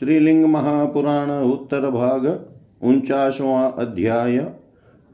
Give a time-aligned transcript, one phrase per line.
[0.00, 2.26] श्रीलिंग महापुराण उत्तर भाग
[2.82, 4.36] उनचासवां अध्याय।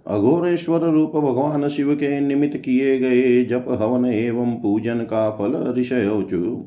[0.06, 6.64] अघोरेश्वर रूप भगवान शिव के निमित्त किए गए जप, हवन एवं पूजन का फल ऋषयोचु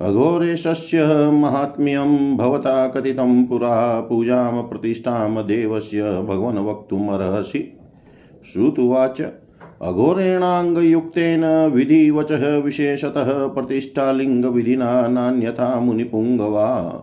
[0.00, 7.62] अघोरेशस्य महात्म्यं भवता कथितं पुरा पूजां प्रतिष्ठां देवस्य भगवन् वक्तुमर्हसि।
[8.52, 9.20] श्रुतुवाच
[9.82, 17.02] अघोरेणाङ्गयुक्तेन विधिवचः विशेषतः प्रतिष्ठालिङ्गविधिना नान्यथा मुनिपुङ्गवा।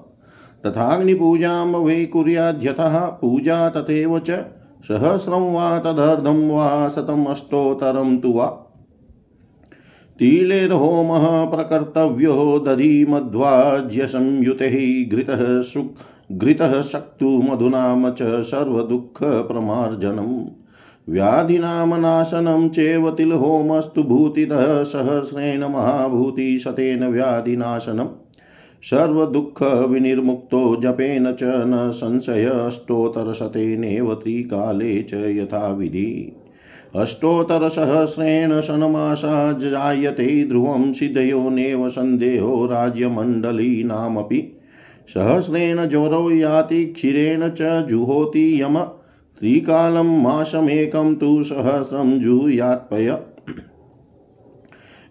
[0.66, 4.46] तथाग्निपूजां वै कुर्याद्यतः पूजा तथैव च
[4.88, 8.60] सहस्रं वा तदर्धं वा शतमष्टोत्तरं तु वा।
[10.19, 15.97] तिलेर्होमः प्रकर्तव्यो दधिमध्वाज्यसंयुतैः घृतः सुक्
[16.32, 20.63] घृतः शक्तु मधुनाम च सर्वदुःखप्रमार्जनम्।
[21.10, 28.07] व्याधिनां नाशनं चेव तिलहोमस्तु भूतितः सहस्रेण महाभूतिशतेन व्याधिनाशनम्
[28.84, 36.33] सर्वदुःखविनिर्मुक्तो जपेन च न संशयष्टोत्तरशतेनेव त्रिकाले च यथाविधि।
[36.95, 44.58] अष्टोत्तरसहस्रेण शनमासा जायते ध्रुवं सिद्धयो नेव सन्देहो राज्यमण्डलीनामपि
[45.08, 48.77] सहस्रेण जोरो याति क्षीरेण च जुहोति यम।
[49.44, 53.09] त्रिकालं मासमेकं तु सहस्रं जुयात्पय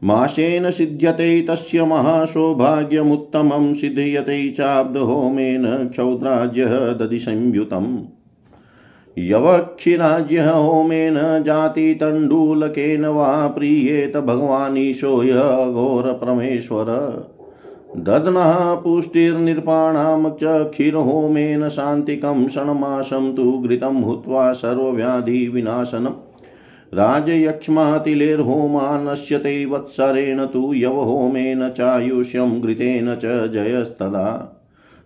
[0.05, 7.99] मासेन सिद्ध्यते तस्य महासौभाग्यमुत्तमं सिद्ध्यते चाब्दहोमेन क्षौद्राज्यः दधिसंयुतम्
[9.19, 16.87] यवक्षिराज्यः होमेन जातितण्डुलकेन वा प्रीयेत भगवानीशो यः घोरपरमेश्वर
[17.97, 26.15] ददनः पुष्टिर्निर्पाणां च क्षीरहोमेन शान्तिकं षण्मासं तु घृतं हुत्वा सर्वव्याधिविनाशनम्
[26.95, 34.59] राजयक्ष्मातिलेर्होमा नश्यते वत्सरेण तु यवहोमेन चायुष्यं घृतेन च जयस्तदा।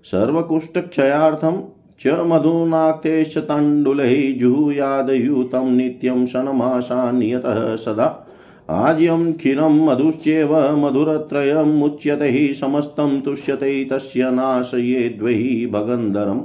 [0.04, 1.62] सर्वकुष्ठक्षयार्थं
[2.00, 8.25] च मधुनाक्तेश्च तण्डुलैः जुहुयादयुतं नित्यं षण्मासान्यतः सदा।
[8.70, 16.40] आज्यं क्षीरं मधुश्चेव मधुरत्रयमुच्यते समस्तं तुष्यते तस्य नाशयेद्वै भगन्धरम्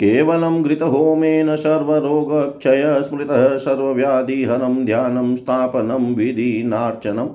[0.00, 7.28] केवलं घृतहोमेन सर्वरोगक्षय स्मृतः सर्वव्याधिहरं ध्यानं, स्थापनं विधिनार्चनम्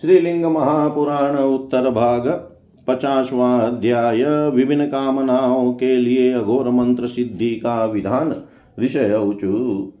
[0.00, 2.55] श्रीलिंग महापुराण उत्तर भाग
[2.88, 4.24] पचासवा अध्याय
[4.54, 8.34] विभिन्न कामनाओं के लिए अघोर मंत्र सिद्धि का विधान
[8.80, 9.92] ऋषय ऊचु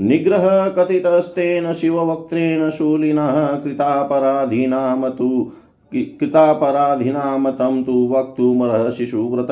[0.00, 5.28] निग्रह कथितस्तेन शिववक्त्रेण शूलिनः कृतापराधीनां तु
[5.92, 9.50] कृतापराधीनां तं तु वक्तुमर्हसि सुव्रत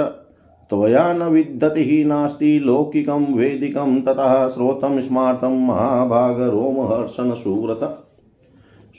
[0.71, 7.81] त्वया न विद्यतिः नास्ति लौकिकं वेदिकं ततः श्रोतं स्मार्तं महाभागरोमहर्षन् सुव्रत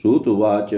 [0.01, 0.73] श्रुतुवाच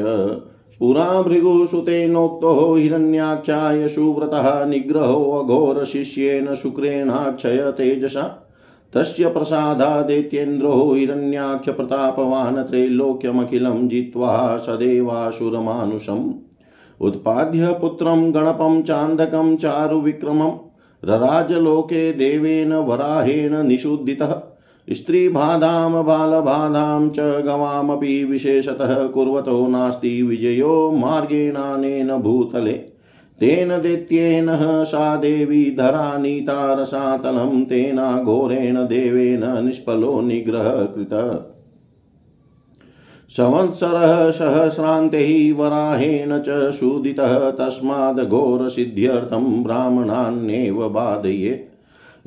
[0.80, 8.52] पुरा भृगुसुतेनोक्तो हिरण्याक्षाय सुव्रतः निग्रहोऽघोरशिष्येन शुक्रेणाक्षय तेजसा।
[8.94, 16.34] तस्य प्रसादादेत्येन्द्रो हिरण्याक्षप्रतापवान् त्रैलोक्यमखिलं जित्वा सदेवासुरमानुषम्।
[17.02, 20.52] उत्पाद्य पुत्रं गणपं चान्दकं चारुविक्रमं।
[21.06, 24.55] रराजलोके देवेन वराहेण निषुद्धितः।
[24.94, 32.96] स्त्रीबाधां बालबाधां च गवामपि विशेषतः कुर्वतो नास्ति विजयो मार्गेणानेन भूतले।
[33.40, 34.47] तेन दैत्येन
[34.85, 41.52] सा देवी धरा नीतारसातलं तेनाघोरेण देवेन निष्फलो निग्रह कृत
[43.38, 51.75] संवत्सरः सहस्रान्ते वराहेण च शूदितः तस्मादघोरसिद्ध्यर्थं ब्राह्मणान्येव बाधयेत्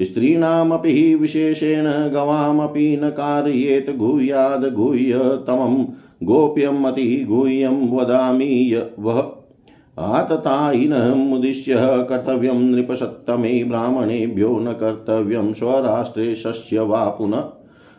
[0.05, 5.85] स्त्रीणामपि विशेषेण गवामपि न कारयेत् गुह्याद् गुह्यतमं
[6.27, 9.23] गोप्यमतिगुह्यं वदामि वः।
[9.99, 11.75] आततायिनमुद्दिश्य
[12.11, 17.45] कर्तव्यं नृपसत्तमे ब्राह्मणेभ्यो न कर्तव्यं स्वराष्ट्रे शस्य वा पुनः।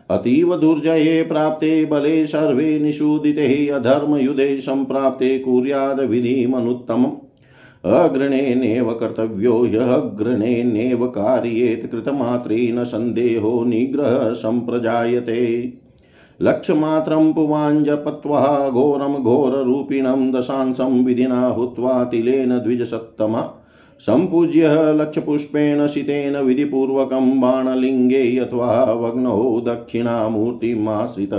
[0.09, 7.28] अतीव दुर्जये प्राप्ते बले सर्वे निषूदिते अधर्मयुधे सम्प्राप्ते कुर्याद्विधिमनुत्तमम्
[7.85, 15.43] अग्रणेनेव कर्तव्यो ह्यग्रणेनेव कार्येत् कृतमात्रेण सन्देहो निग्रहः सम्प्रजायते
[16.41, 23.41] लक्ष्यमात्रं पुवाञ्जपत्वा घोरं घोररूपिणं दशांशं विधिना हुत्वा तिलेन द्विजसत्तमा।
[23.99, 31.33] सम्पूज्य लक्षपुष्पेण शितेन विधिपूर्वकं बाणलिङ्गे अथवा वग्नौ दक्षिणामूर्तिमाश्रित।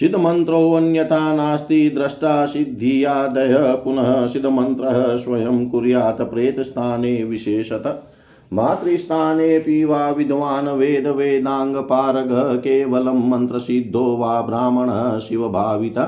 [0.00, 8.02] सिद्धमन्त्रोऽन्यथा नास्ति द्रष्टा सिद्धियादय। पुनः सिद्धमन्त्रः स्वयं कुर्यात् प्रेतस्थाने विशेषत।
[8.52, 16.04] मातृस्थानेऽपि वा विद्वान् वेदवेदाङ्गपारगः केवलं मन्त्रसिद्धो वा ब्राह्मणः शिवभाविता।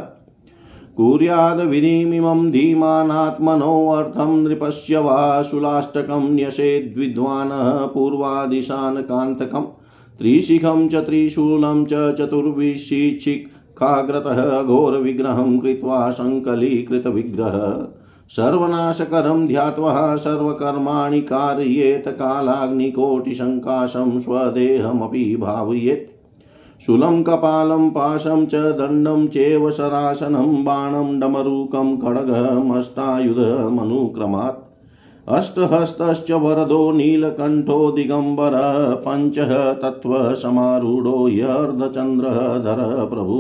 [0.97, 9.65] कुर्याद्विधिमिमं धीमानात्मनोऽर्थं नृपस्य वा शूलाष्टकं न्यसेद्विद्वानः पूर्वादिशान् कान्तकम्
[10.19, 11.95] त्रिशिखं च त्रिशूलं च
[13.83, 17.87] चतुर्विशिक्षिखाग्रतः घोरविग्रहं कृत्वा सङ्कलीकृतविग्रह
[18.31, 31.21] सर्वनाशकरं ध्यात्वा सर्वकर्माणि कारयेत् कालाग्निकोटिशङ्काशं स्वदेहमपि भावयेत्। शूलं कपालं पाशं च दण्डं चेव शरासनं बाणं
[31.21, 34.66] डमरूकं खड्गमष्टायुधमनुक्रमात्
[35.29, 43.39] अष्टहस्तश्च वरदो नीलकण्ठो दिगम्बरः, पञ्चः तत्त्वसमारूढो ह्यर्धचन्द्रधर प्रभु।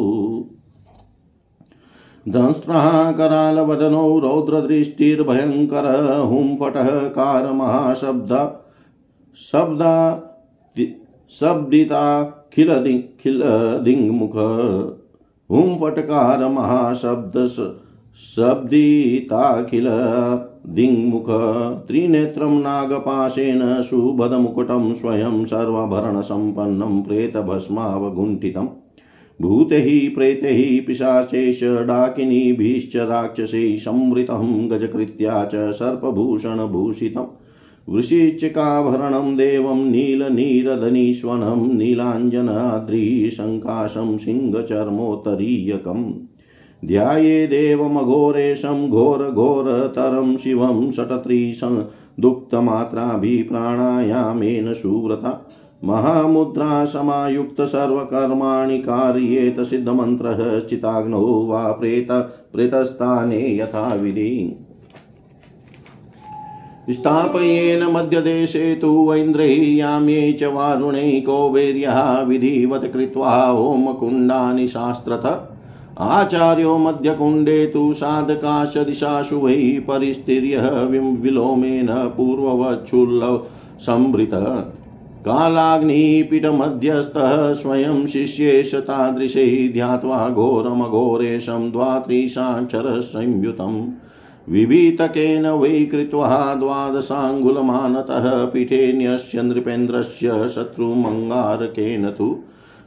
[2.29, 5.87] दंष्ट्रः करालवदनो रौद्रदृष्टिर्भयङ्कर
[6.21, 8.61] हुंफटः कारमहाशब्द,
[9.37, 10.23] शब्दा
[11.31, 12.25] शब्दिता
[12.55, 14.35] खिलदिङ्मुख।
[15.51, 17.47] हुं फटकार महाशब्द
[18.37, 19.87] शब्दिताखिल
[20.69, 21.27] दिङ्मुख
[21.89, 28.69] त्रिनेत्रं नागपाशेन सुभदमुकुटं स्वयं सर्वाभरणसम्पन्नं प्रेतभस्मावगुण्ठितम्
[29.43, 37.27] भूतैः प्रेतैः पिशाचैश्च डाकिनीभिश्च राक्षसैः संवृतं गजकृत्या च सर्पभूषणभूषितम्
[37.89, 46.13] वृषिचिकाभरणं देवं नीलनीरदनीश्वनं नीलाञ्जनाद्रिशङ्काशं सिंहचर्मोत्तरीयकम्।
[46.85, 51.85] ध्यायेदेवमघोरेशं घोरघोरतरं शिवं षट्त्रिशं
[52.21, 55.47] दुःखमात्राभिप्राणायामेन सुव्रता।
[55.85, 57.61] महामुद्रा समायुक्त
[58.81, 62.09] कार्येत सिद्धमन्त्रः चिताग्नौ वा प्रेत
[62.53, 64.57] प्रेतस्थाने यथाविधि
[66.91, 75.56] स्थापयेन मध्यदेशे तु ऐन्द्रह्याम्ये च वारुणे कौबेर्यः विधिवत् कृत्वा होमकुण्डानि शास्त्रथ
[75.99, 80.59] आचार्यो मध्यकुण्डे तु साधकाशदिशाशु वै परिस्थिर्य
[81.23, 83.47] विलोमेन पूर्ववच्छुल्लव
[83.81, 84.45] संभृतः
[85.29, 93.87] कालाग्निपीठमध्यस्थः स्वयं शिष्येश तादृशैः ध्यात्वा घोरमघोरेशं द्वात्रिशाक्षरसंयुतम्।
[94.53, 102.37] विभीतकेन वै कृत्वा द्वादशाङ्गुलमानतः पीठे नृपेन्द्रस्य शत्रुमङ्गारकेन तु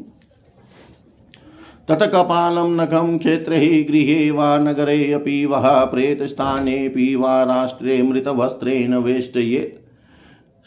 [1.89, 9.79] तत्कपालं नखं क्षेत्रे गृहे वा नगरे अपि वः प्रेतस्थानेऽपि वा राष्ट्रे मृतवस्त्रेण वेष्टयेत्।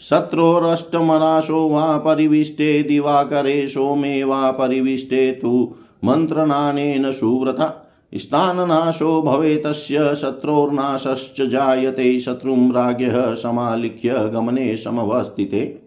[0.02, 5.76] शत्रोरष्टमराशो वा परिविष्टे दिवाकरे सोमे वा परिविष्टे तु
[6.06, 15.81] मन्त्रणानेन सुव्रता। स्थाननाशो भवे तस्य शत्रोर्नाशश्च जायते शत्रुं राज्ञः समालिख्य गमने समवस्थिते।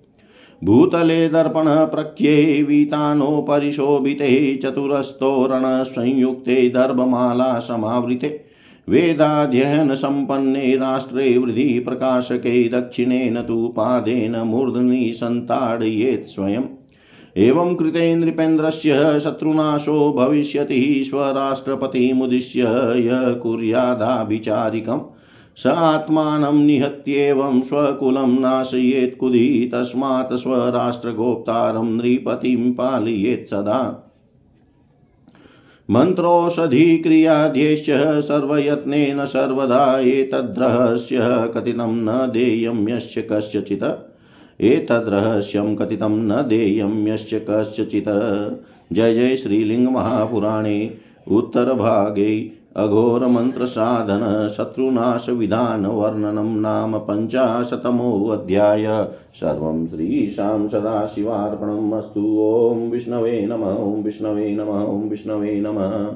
[0.65, 8.45] भूतले दर्पणप्रख्ये वीतानोपरिशोभिते चतुरस्तोरणसंयुक्ते दर्भमाला समावृते
[8.89, 16.65] वेदाध्ययनसम्पन्ने राष्ट्रे वृद्धि प्रकाशके दक्षिणेन तु पादेन मूर्धनि सन्ताडयेत् स्वयम्।
[17.37, 22.65] एवं कृते नृपेन्द्रस्य शत्रुनाशो भविष्यति स्वराष्ट्रपतिमुद्दिश्य
[22.97, 25.01] य कुर्यादाभिचारिकम्।
[25.57, 34.01] स आत्मानं निहत्येवं स्वकुलं नाशयेत् कुदी तस्मात् स्वराष्ट्रगोप्तारं नृपतिं पालयेत् सदा।
[35.91, 37.87] मन्त्रोषधिक्रियाध्येश्च
[38.23, 43.85] सर्वयत्नेन सर्वदा एतद्रहस्य कथितं न देयं यश्च कस्यचित्।
[44.61, 48.09] एतद्रहस्यं कथितं न देयं यश्च कस्यचित्।
[48.93, 50.95] जय जय श्रीलिङ्गमहापुराणे
[51.31, 64.65] उत्तरभागे अघोरमन्त्रसाधन शत्रुनाशविधानवर्णनं नाम पञ्चाशतमोऽध्याय। सर्वं श्रीशां सदाशिवार्पणम् अस्तु। ॐ विष्णवे नम, ॐ विष्णवे नम,
[64.65, 66.15] ॐ विष्णवे नमः।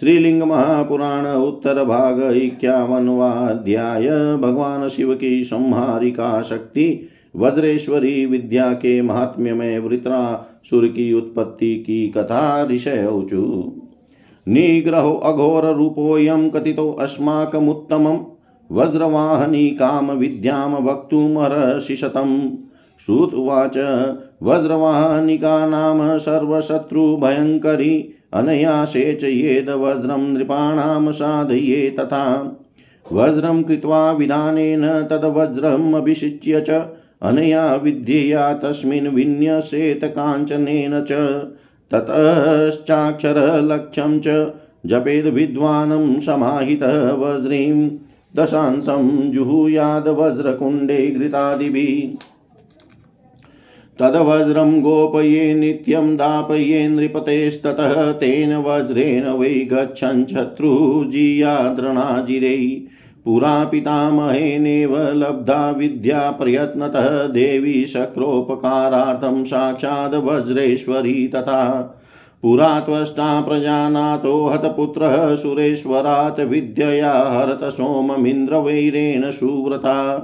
[0.00, 9.78] श्रीलिंग महापुराण उत्तर भाग इक्यावनवाध्याय भगवान शिव की संहारिका शक्ति, वज्रेश्वरी विद्या के महात्म्य में
[9.78, 13.06] वृत्रासुर की उत्पत्ति की कथा ऋषय
[14.48, 18.18] निग्रहो अघोररूपोऽयं कथितो अस्माकमुत्तमं।
[18.72, 22.50] वज्रवाहनी कामविद्यां वक्तुमर्षिषतम्
[23.06, 23.76] श्रुत उवाच,
[24.42, 32.56] वज्रवाहनिका नाम सर्वशत्रुभयङ्करी अनया सेचयेद वज्रं नृपाणां साधये तथा।
[33.12, 36.70] वज्रं कृत्वा विधानेन तद्वज्रम् अभिषिच्य च,
[37.22, 41.12] अनया विद्यया तस्मिन् विन्यसेत काञ्चनेन च।
[41.92, 44.52] ततश्चाक्षरलक्ष्यं च
[44.86, 47.90] जपेद विद्वानं समाहितः वज्रीं
[48.36, 52.26] दशांसं जुहुयाद्वज्रकुण्डे घृतादिभिः।
[53.98, 62.86] तद्वज्रं गोपये नित्यं दापये नृपतेस्ततः तेन वज्रेण वै गच्छन् शत्रुजीयाद्रणाजिरै।
[63.24, 71.80] पुरा पितामहेनेव लब्धा विद्या प्रयत्नतः देवी शक्रोपकारार्थं साक्षाद् वज्रेश्वरी तथा
[72.42, 80.18] पुरा त्वष्टा प्रजानातो हतपुत्रः सुरेश्वरात् विद्यया हरत सोममिन्द्रवैरेण सुव्रता।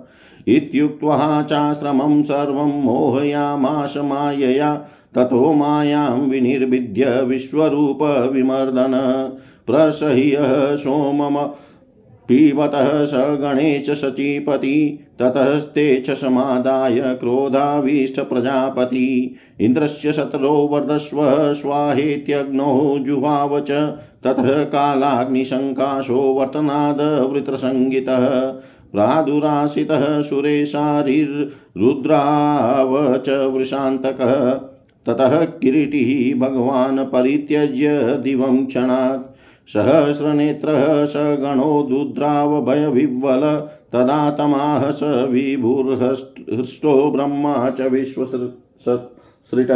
[0.48, 4.74] इत्युक्त्वा चाश्रमं सर्वं मोहयामाश मायया,
[5.14, 8.92] ततो मायां विनिर्विद्य विश्वरूपविमर्दन
[9.66, 10.36] प्रसह्य
[10.76, 11.50] सोमम
[12.28, 24.64] पीबतः स गणेश शचीपति ततस्ते च समादाय क्रोधाभीष्टप्रजापति इन्द्रस्य शतरो वर्धस्व, स्वाहेत्यग्नौ जुहाव च, ततः
[24.64, 28.52] कालाग्निशङ्काशो वर्तनादवृत्रसङ्गितः
[28.92, 34.60] प्रादुराशितः सुरेशारिरुद्राव च वृषान्तकः,
[35.06, 39.31] ततः किरीटिः भगवान् परित्यज्य दिवं क्षणात्।
[39.68, 49.72] सहस्रनेत्रः स गणो दुद्रावभयविह्वल, तदा तमाह स विभुर्हृष्टो ब्रह्मा च विश्वसृट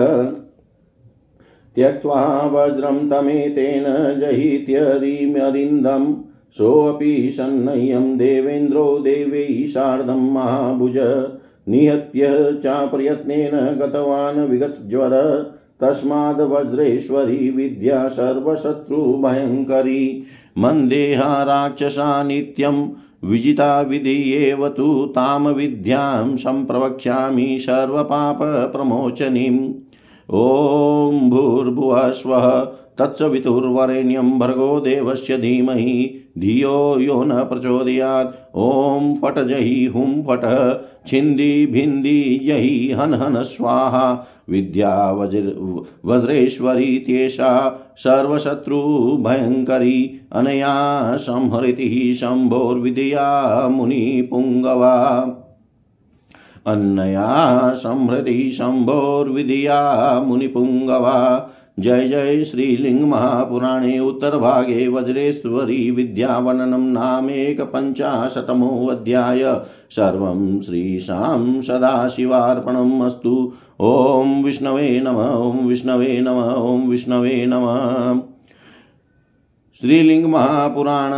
[1.74, 6.14] त्यक्त्वा वज्रं तमेतेन जहीत्यरिमरिन्दम्
[6.52, 11.28] सोऽपि सन्नय्यं देवेन्द्रो देवैः सार्धं महाभुज,
[11.68, 15.10] निहत्य चाप्रयत्नेन गतवान् विगतज्वर।
[15.80, 20.26] तस्माद् वज्रेश्वरी विद्या सर्वशत्रुभयङ्करी
[20.58, 22.88] मन्देहा राक्षसा नित्यं,
[23.24, 29.74] विजिता विधियेव तु तां विद्यां सम्प्रवक्ष्यामि सर्वपापप्रमोचनीम्
[30.30, 32.66] ॐ भूर्भुवस्वः
[32.98, 40.40] तत्सवितुर्वरेण्यं भर्गो देवस्य धीमहि। धियो यो न प्रचोदयात्। ॐ फट जहि हुं फट,
[41.06, 45.52] छिन्दी भिन्दी जहि हन हन स्वाहा। विद्या वज्र
[46.04, 55.16] वज्रेश्वरीत्येषा सर्वशत्रुभयङ्करी अनया संहृतिः शम्भोर्विद्या मुनिपुङ्गवा
[56.66, 73.52] अन्नया संहृतिः शम्भोर्विद्या मुनिपुङ्गवा जय जय श्रीलिङ्गमहापुराणे उत्तरभागे वज्रेश्वरी विद्यावर्णनं नामेकपञ्चाशतमोऽध्याय सर्वं श्रीशां सदाशिवार्पणम् अस्तु।
[73.80, 78.20] ॐ विष्णवे नम, ॐ विष्णवे नम, ॐ विष्णवे नम।
[79.80, 81.12] श्रीलिङ्गमहापुराण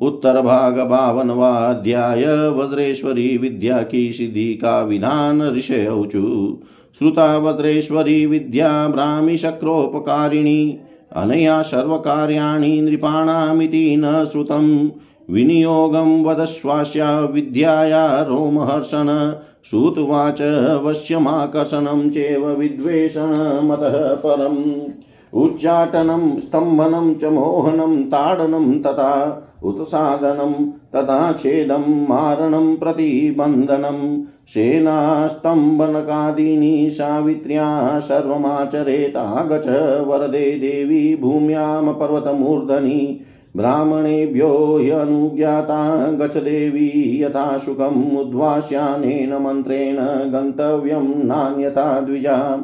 [0.00, 6.56] उत्तर भाग बावनवाध्याय वज्रेश्वरी विद्या की सिद्धि का विधान ऋषय ऊचु
[6.98, 10.78] श्रुता वज्रेश्वरी विद्या ब्राह्मिशक्रोपकारिणी
[11.16, 14.88] अनया सर्वकार्याणि नृपाणामिति न श्रुतं
[15.30, 19.32] विनियोगं वदश्वास्या विद्याया रोमहर्षण।
[19.64, 20.40] श्रुतवाच
[20.84, 24.80] वश्यमाकर्षणं चेव विद्वेषणमतः परम्।
[25.34, 40.50] उच्चाटनं स्तम्भनं च मोहनं ताडनं तथा उत्सादनं तथा छेदं मारणं प्रतिबन्धनं। सेनास्तम्भनकादीनि सावित्र्या सर्वमाचरेतागच वरदे
[40.50, 43.20] देवी भूम्यां पर्वतमूर्धनि
[43.56, 52.62] ब्राह्मणेभ्यो ह्यनुज्ञाता गच देवी यथा सुखम् उद्वास्यानेन मन्त्रेण गन्तव्यं नान्यथा द्विजा।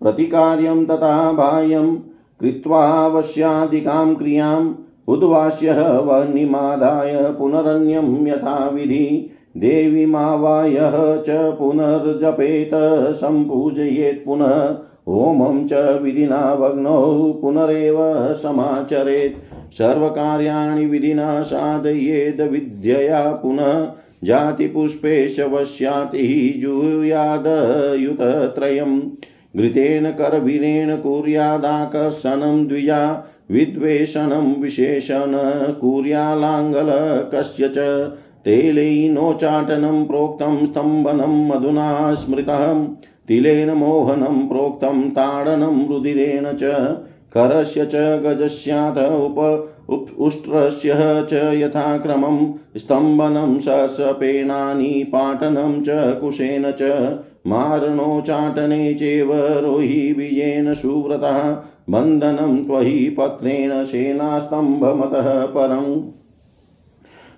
[0.00, 1.96] प्रतिकार्यं तथा बाह्यं
[2.40, 4.74] कृत्वावश्यादिकां क्रियाम्
[5.08, 14.76] उद्वास्यः वह्निमादाय पुनरन्यं यथाविधि देवीमावायः च पुनर्जपेत सम्पूजयेत् पुनः।
[15.08, 23.92] होमं च विधिना भग्नौ पुनरेव समाचरेत्। सर्वकार्याणि विधिना साधयेद विद्यया पुनः।
[24.24, 29.00] जातिपुष्पे शवस्यातिः जुयादयुतत्रयम्।
[29.56, 35.32] घृतेन करवीरेण कुर्यादाकर्षणं द्विजा। विद्वेषणं विशेषण
[35.80, 37.78] कुर्यालाङ्गलकस्य च
[38.44, 42.84] तेलैनोच्चाटनं प्रोक्तं स्तम्भनं मधुना स्मृतः,
[43.28, 46.62] तिलेन मोहनं प्रोक्तं ताडनं रुधिरेण च,
[47.34, 49.68] करस्य च गजस्यात् उप
[50.18, 50.92] उष्ट्रस्य
[51.30, 55.86] च यथाक्रमं, स्तम्भनं सर्षपेणानि पाटनं च
[56.20, 56.82] कुशेन च
[57.46, 66.02] मारणोच्चाटने चैव रोहि बीजेन सुव्रतः। बन्धनं त्वयि पत्रेण सेनास्तम्भमतः परम्।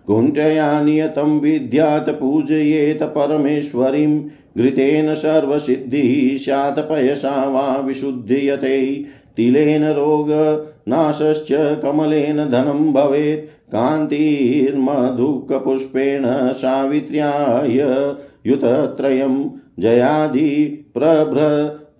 [0.07, 4.25] कुञ्जया नियतं विद्यात् पूजयेत परमेश्वरीं,
[4.59, 9.05] घृतेन सर्वसिद्धिः स्यात् पयसा वा विशुद्धीयते।
[9.37, 18.15] तिलेन रोगनाशश्च कमलेन धनं भवेत्, कान्तिर्मधुकपुष्पेण सावित्र्याय
[18.47, 19.45] युतत्रयं
[19.79, 21.41] जयादि प्रभ्र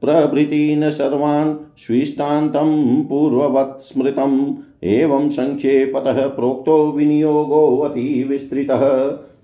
[0.05, 8.83] प्रभृतीन् सर्वान् स्विष्टान्तं पूर्ववत् स्मृतम् एवं सङ्क्षेपतः प्रोक्तो विनियोगोऽतिविस्तृतः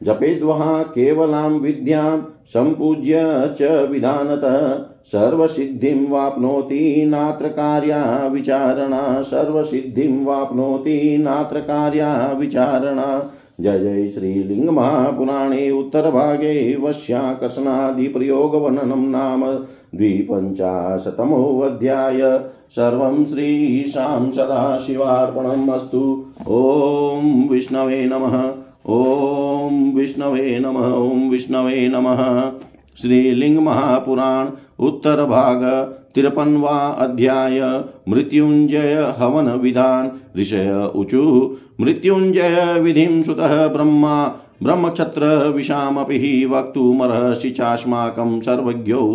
[0.02, 3.20] जपेद्वः केवलां विद्यां सम्पूज्य
[3.56, 15.70] च विधानतः। सर्वसिद्धिं वाप्नोति नात्र कार्या विचारणा। सर्वसिद्धिं वाप्नोति नात्र कार्या विचारणा। जय जय श्रीलिङ्गमहापुराणे
[15.70, 28.52] उत्तरभागे वश्याकर्षणादिप्रयोगवर्णनं नाम द्विपञ्चाशतमोऽध्याय। सर्वं श्रीशां सदाशिवार्पणम् अस्तु। ॐ विष्णवे नमः।
[28.88, 32.52] ॐ विष्णवे नमः। ॐ विष्णवे नमः।
[33.00, 34.48] श्रीलिङ्गमहापुराण
[34.84, 37.60] उत्तरभाग। तिरपन्वा अध्याय।
[38.08, 44.26] मृत्युञ्जय हवन विधान। ऋषय ऊचु मृत्युञ्जय विधिं सुतः ब्रह्मा।
[44.62, 48.40] ब्रह्मक्षत्र विशामपि वक्तुमर्हसि चास्माकं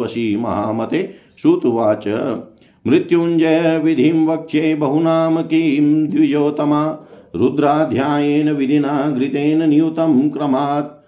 [0.02, 1.10] वशी महामते।
[1.42, 2.08] श्रुतुवाच
[2.88, 6.98] मृत्युञ्जय विधिं वक्ष्ये बहुनाम किं द्विजोतमा
[7.36, 11.06] रुद्राध्यायेन विधिना घृतेन नियुतं क्रमात्।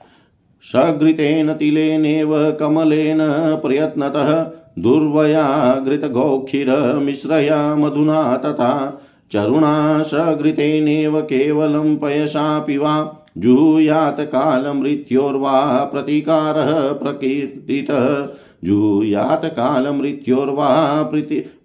[0.63, 3.17] सघृतेन तिलेनेव कमलेन
[3.65, 18.27] प्रयत्नतः। दुर्वया घृतगौक्षिरमिश्रया मधुना तथा चरुणा सघृतेनेव केवलं पयसापि वा जूयात् कालमृत्योर्वा प्रतीकारः प्रकीर्तितः।
[18.63, 21.03] जूयात् कालमृत्योर्वा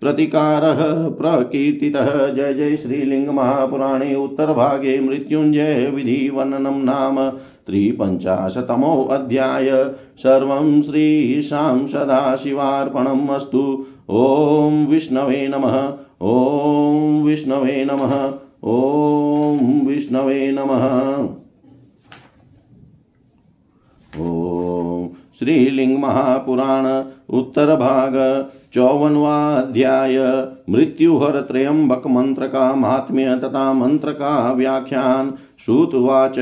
[0.01, 7.31] प्रतिकारः प्रकीर्तितः। जय जय श्रीलिङ्गमहापुराणे उत्तरभागे मृत्युञ्जय विधिवर्णनं नाम
[7.67, 18.33] त्रिपञ्चाशतमोऽध्याय सर्वं श्रीशां सदाशिवार्पणम् अस्तु। ॐ विष्णवे नमः। ॐ विष्णवे नमः।
[18.65, 21.29] ॐ विष्णवे नमः।
[24.21, 27.05] ॐ श्रीलिङ्गमहापुराण
[27.39, 36.39] उत्तरभाग चौवनवाध्याय। मृत्युहरत्रयम्बकमन्त्र का महात्म्य तथा मन्त्र का व्याख्यान श्रुतवाच।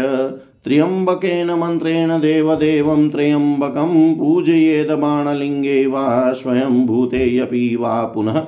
[0.64, 8.42] त्र्यम्बकेन मन्त्रेण देवदेवं त्र्यम्बकं पूजयेद बाणलिङ्गे वा स्वयं भूतेऽपि वा पुनः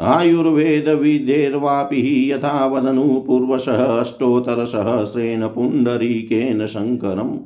[0.00, 7.36] आयुर्वेदविदेर्वापि यथा वदनु पूर्वशः अष्टोत्तरसहस्रेण पुण्डरीकेन शङ्करम्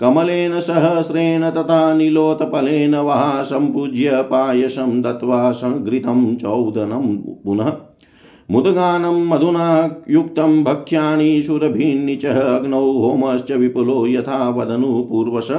[0.00, 7.70] कमलेन सहस्रेण तथा नीलोत्पलेन वा सम्पूज्य पायसं दत्त्वा सङ्घृतं चौदनं पुनः
[8.50, 15.50] मुदगानं मधुना युक्तं भक्ष्याणि सुरभीन्नि च अग्नौ होमश्च विपुलो यथा वदनु पूर्वश।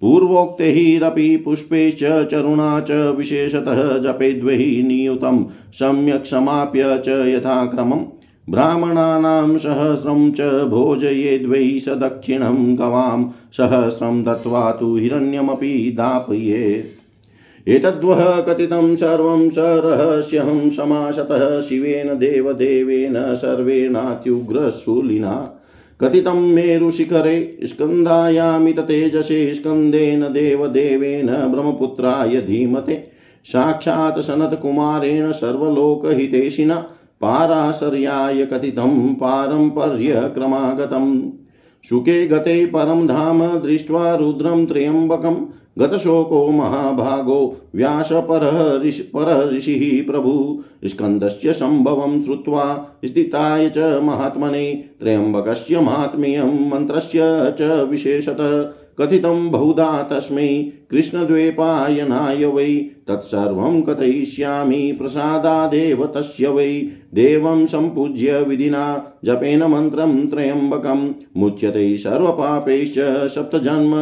[0.00, 8.04] पूर्वोक्तैरपि पुष्पैश्च चरुणा च विशेषतः जपेद्वै नियुतं सम्यक् समाप्य च यथाक्रमम्।
[8.50, 16.97] ब्राह्मणानां सहस्रं च भोजयेद्वै स दक्षिणं गवां सहस्रं दत्त्वा तु हिरण्यमपि दापयेत्।
[17.68, 25.64] एतद्वः कथितं सर्वं स रहस्यं समासतः शिवेन देवदेवेन सर्वेणात्युग्रशूलिना
[26.00, 33.10] कथितं मेरुशिखरे स्कन्धायामिततेजसे स्कन्देन देवदेवेन ब्रह्मपुत्राय धीमते।
[33.44, 36.86] साक्षात् सनत्कुमारेण सर्वलोकहितेशिना।
[37.20, 41.30] पाराशर्याय कथितं पारम्पर्यक्रमागतम्।
[41.84, 45.46] सुखे गते परं धाम दृष्ट्वा रुद्रं त्र्यम्बकं
[45.78, 52.64] गतशोको महाभागो व्यासपरः ऋषि परः ऋषिः प्रभु। स्कन्दस्य सम्भवं श्रुत्वा
[53.04, 57.20] स्थिताय च महात्मने त्र्यम्बकस्य महात्म्यं मन्त्रस्य
[57.58, 58.62] च विशेषतः
[59.00, 70.26] कथितं बहुधा तस्मै कृष्णद्वैपायनाय वै, तत्सर्वं कथयिष्यामि प्रसादादेव तस्य वै। देवं सम्पूज्य विधिना, जपेन मन्त्रं
[70.26, 73.92] त्र्यम्बकं, मुच्यते सर्वपापैश्च सप्तजन्म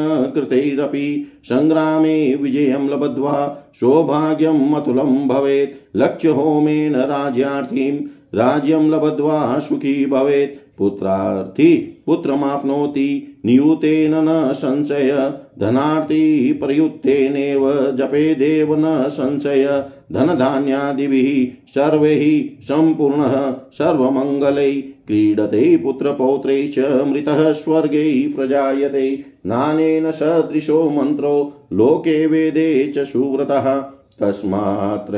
[1.44, 8.00] सङ्ग्रामे विजयं लब्ध्वा सौभाग्यम् अतुलं भवेत्। लक्ष्यहोमेन राज्यार्थीं,
[8.34, 21.64] राज्यं लब्ध्वा सुखी भवेत्। पुत्रार्थी पुत्रमाप्नोति नियुतेन न संशय धनार्थी प्रयुक्तेनेव जपेदेव न संशय, धनधान्यादिभिः
[21.66, 33.76] सर्वैः सम्पूर्णः, सर्वमङ्गलै क्रीडते पुत्रपौत्रैश्च मृतः स्वर्गे प्रजायते। नानेन सदृशो मन्त्रो, लोके वेदे च सुव्रतः,
[34.20, 35.10] तस्मात्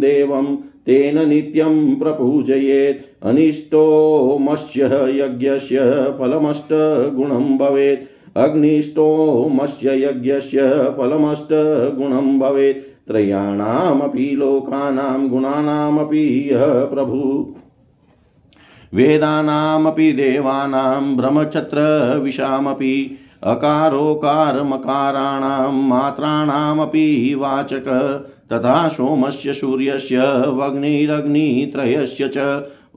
[0.00, 5.78] देवं तेन नित्यं प्रपूजयेत्। अनिष्टोमस्य यज्ञस्य
[6.18, 17.54] फलमष्टगुणं भवेत्। अग्निष्टोमस्य यज्ञस्य फलमष्टगुणं भवेत्। त्रयाणामपि लोकानां गुणानामपि यः प्रभु।
[18.94, 27.84] वेदानामपि देवानां ब्रह्मक्षत्रविशामपि अकारोकारमकाराणां मात्राणामपि वाचक।
[28.52, 32.36] तथा सोमस्य सूर्यस्य, वग्निरग्नित्रयस्य च,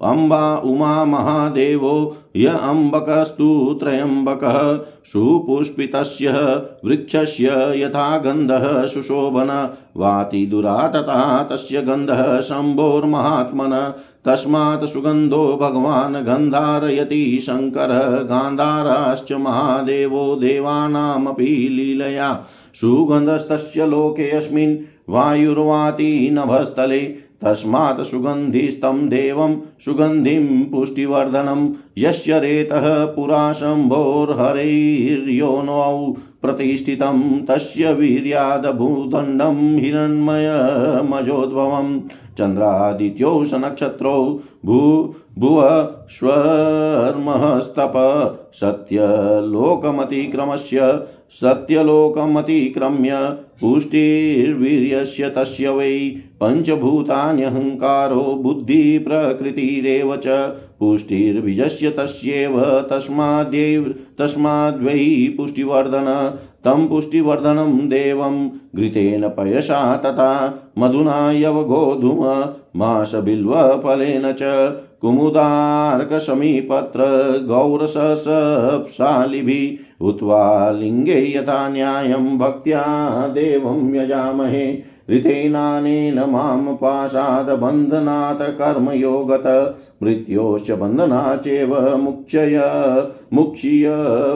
[0.03, 6.31] अम्बा, उमा, महादेवो, य अम्बकस्तु त्र्यम्बकः सुपुष्पितस्य,
[6.86, 13.93] वृक्षस्य यथा गन्धः सुशोभन वातिदुरा तथा तस्य गन्धः शम्भोर्महात्मन,
[14.25, 24.77] तस्मात् सुगन्धो भगवान् गन्धारयति शङ्करः, गान्धाराश्च महादेवो देवानामपि लीलया, सुगन्धस्तस्य लोकेऽस्मिन्
[25.10, 42.00] वायुर्वाति नभस्थले तस्मात् सुगन्धिस्तं देवं सुगन्धिं पुष्टिवर्धनं, यस्य रेतः पुरा शम्भोर्हरैर्योनौ प्रतिष्ठितं, तस्य वीर्यादभूदण्डं हिरण्मयमजोद्भवम्
[42.38, 45.62] चन्द्रादित्यो सनक्षत्रो भू, भुव
[46.10, 47.93] स्वर्मस्तप
[48.54, 50.80] सत्यलोकमतिक्रमस्य
[51.31, 53.15] सत्यलोकमतिक्रम्य
[53.61, 55.93] पुष्टिर्वीर्यस्य तस्य वै
[56.41, 60.37] पञ्चभूतान्यहङ्कारो बुद्धिप्रकृतिरेव च
[60.79, 62.59] पुष्टिर्बीजस्य तस्यैव
[62.91, 64.99] तस्माद्यैव तस्माद्वै
[65.37, 66.09] पुष्टिवर्धन
[66.65, 68.37] तं पुष्टिवर्धनं देवं
[68.75, 70.31] घृतेन पयसा तथा
[70.77, 72.23] मधुना यवगोधूम
[72.79, 74.53] मासबिल्वफलेन च
[75.01, 76.99] कुमुदार्कशमीपत्र
[77.47, 91.97] गौरसशालिभिः उत्वा लिङ्गे यथा न्यायं भक्त्या देवं यजामहे। ऋतेनानेन माँ पाशादबन्धनात् कर्मयोगत, मृत्योश्च बन्धना चैव
[91.97, 92.62] मुक्षय
[93.33, 93.89] मुक्षीय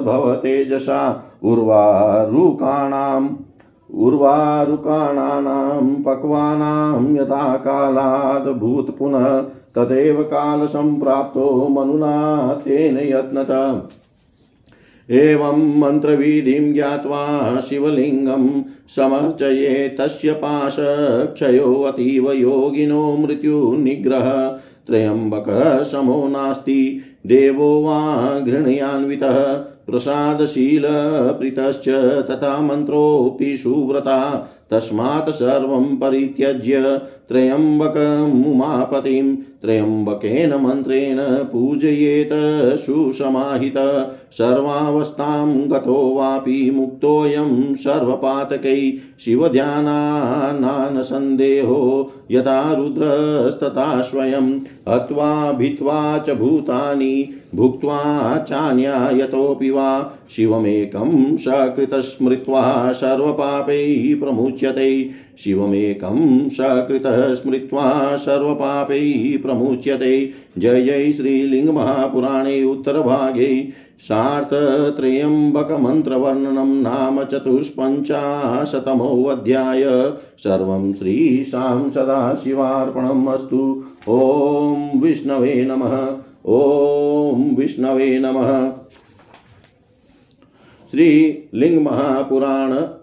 [0.05, 3.29] भवतेजसा उर्वारुकाणाम्
[3.93, 9.43] उर्वारुकाणानां पक्वानां यथा कालाद् पुनः
[9.75, 13.89] तदेव कालसम्प्राप्तो मनुना तेन यत्नत।
[15.11, 28.39] एवं मन्त्रविधिं ज्ञात्वा शिवलिङ्गं समर्चये तस्य पाशक्षयो अतीव योगिनो मृत्युनिग्रह। त्र्यम्बकः समो नास्ति, देवो वा
[28.39, 31.89] घृणयान्वितः, प्रसादशीलप्रीतश्च
[32.29, 47.75] तथा मन्त्रोऽपि सुव्रता। तस्मात् सर्वं परित्यज्य त्र्यम्बकमुमापतिं त्र्यम्बकेन मन्त्रेण पूजयेत सुसमाहित। सर्वावस्थां गतो वापि मुक्तोऽयं
[47.75, 64.19] सर्वपातकै, शिवध्यानानानसन्देहो यथा रुद्रस्तथा स्वयं। हत्वा भित्वा च भूतानि, भुक्त्वा चान्यायतोऽपि वा। शिवमेकं सकृतस्मृत्वा सर्वपापैः
[64.61, 73.67] प्रमुच्यते शिवमेकं सकृतः स्मृत्वा सर्वपापैः प्रमुच्यते। जय जय श्रीलिङ्गमहापुराणे उत्तरभागे।
[73.99, 88.71] सार्थत्रयम्बकमन्त्रवर्णनं नाम चतुष्पञ्चाशतमोऽध्याय। सर्वं श्रीशां सदाशिवार्पणम् अस्तु। ॐ विष्णवे नमः। ॐ विष्णवे नमः।
[90.91, 93.00] श्रीलिंग महापुराण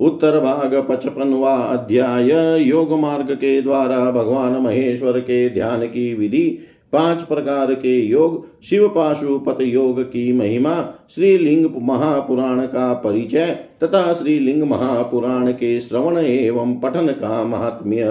[0.00, 6.58] उत्तर भाग पचपनवा अध्याय, योग मार्ग के द्वारा भगवान महेश्वर के ध्यान की विधि,
[6.92, 14.62] पाँच प्रकार के योग, शिव पाशुपत योग की महिमा, श्रीलिंग महापुराण का परिचय तथा श्रीलिंग
[14.62, 18.06] महापुराण के श्रवण एवं पठन का महात्म्य।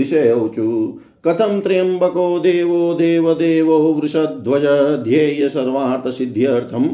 [0.00, 4.64] ऋषयौचु कथं त्र्यम्बको देवो देवदेवो वृषध्वज
[5.04, 6.88] ध्येय सर्वार्थसिद्ध्यर्थं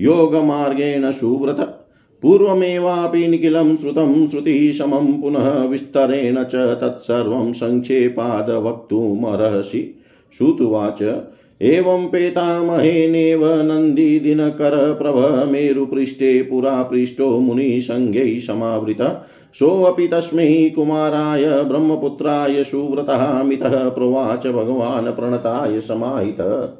[0.00, 1.79] योगमार्गेण सुव्रत
[2.22, 10.00] पूर्वमेवापि निखिलं श्रुतं श्रुतिशमं पुनः विस्तरेण च तत्सर्वं सङ्क्षेपाद वक्तुमर्हसि
[10.38, 11.22] श्रुतुवाच,
[11.62, 25.04] एवं पेतामहेनेव नन्दिदिनकरप्रभमेरुपृष्ठे पुरा पृष्ठो मुनिसङ्गैः समावृत। सोऽपि तस्मै कुमाराय, ब्रह्मपुत्राय, सुव्रतः मितः प्रोवाच भगवान्
[25.04, 26.70] प्रणताय समाहित।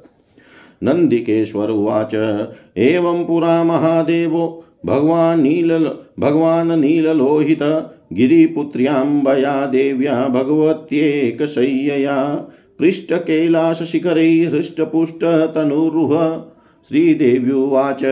[0.82, 2.44] नन्दिकेश्वर उवाच,
[2.76, 5.90] एवं पुरा महादेवो भगवान् नील
[6.20, 16.44] भगवान् नीललोहित गिरिपुत्र्याम्बया देव्या भगवत्येकशय्यया। पृष्ठकैलासशिखरै हृष्टपुष्टतनुरुह
[16.88, 18.04] श्रीदेव्युवाच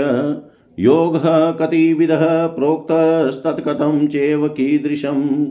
[0.79, 5.47] योगः कतिविधः प्रोक्तस्तत्कथं चेव कीदृशम्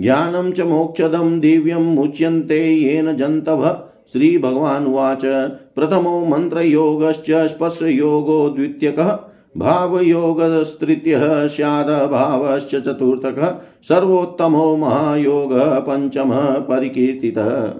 [0.00, 9.18] ज्ञानं च मोक्षदं, दिव्यं मुच्यन्ते येन जन्तवः। श्रीभगवानुवाच प्रथमो मन्त्रयोगश्च, स्पर्शयोगो द्वितीयकः।
[9.56, 17.74] भावयोगस्तृतीयः स्यादभावश्च चतुर्थकः सर्वोत्तमो महायोगः पञ्चमः परिकीर्तितः।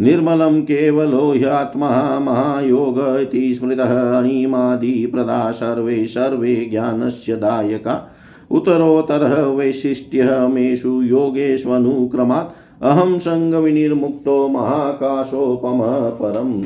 [0.00, 8.14] निर्मलं केवलो ह्यात्मा महायोग इति स्मृतः अणिमादिप्रदा सर्वे सर्वे ज्ञानस्य दायका।
[8.50, 16.62] उत्तरोत्तरः वैशिष्ट्यमेषु योगेष्वनुक्रमात्। अहं सङ्गविनिर्मुक्तो महाकाशोपमः परम्।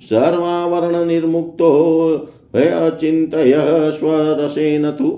[0.00, 1.68] सर्वावरणनिर्मुक्तो
[2.54, 3.52] अचिन्तय
[3.92, 5.08] स्वरसेन तु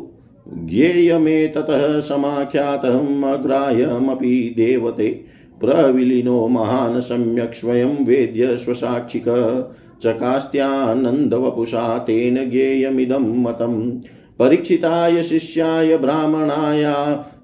[0.49, 5.09] ज्ञेयमेततः समाख्यातम् अग्राह्यमपि देवते
[5.61, 9.25] प्रविलीनो महान् सम्यक् स्वयं वेद्य स्वसाक्षिक
[10.03, 13.91] चकास्त्यानन्दवपुषा तेन ज्ञेयमिदं मतम्
[14.39, 16.95] परीक्षिताय शिष्याय ब्राह्मणाया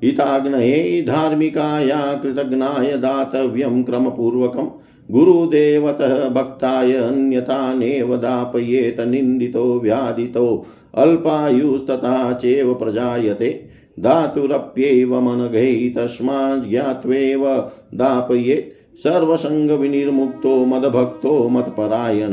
[0.02, 4.70] हिताग्नये धार्मिकाया कृतज्ञाय दातव्यं क्रमपूर्वकम्
[5.10, 13.68] गुरुदेवतः भक्ताय अन्यथा नेव दापयेत, निन्दितो व्याधितो अल्पायुस्तथा चेव प्रजायते।
[14.00, 22.30] धातुरप्येवमनघै तस्मात् ज्ञात्वेव दापयेत् सर्वसङ्गविनिर्मुक्तो, मदभक्तो, मत्परायण।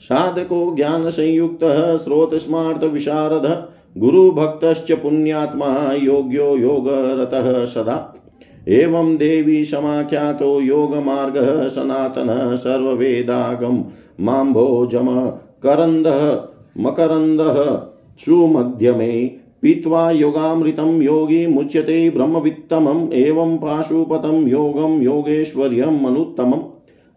[0.00, 3.62] साधको ज्ञानसंयुक्तः, स्रोतस्मार्थविशारदः।
[3.96, 8.23] गुरुभक्तश्च पुण्यात्मा, योग्यो योगरतः सदा।
[8.68, 13.84] एवं देवी समाख्यातो योगमार्गः सनातनः सर्ववेदागम
[14.20, 16.48] माम्भोजम करन्दः,
[16.78, 17.86] मकरन्दः,
[18.18, 26.62] सुमध्यमे पीत्वा योगामृतं योगी मुच्यते ब्रह्मवित्तमम् एवं पाशुपतं योगं योगेश्वर्यम् अनुत्तमम्।